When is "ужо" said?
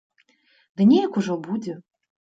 1.21-1.33